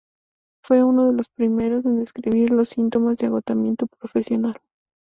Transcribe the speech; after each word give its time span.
Fue 0.65 0.83
uno 0.83 1.05
de 1.07 1.13
los 1.15 1.29
primeros 1.29 1.85
en 1.85 1.99
describir 1.99 2.49
los 2.49 2.69
síntomas 2.69 3.17
de 3.17 3.27
agotamiento 3.27 3.85
profesional. 3.85 4.59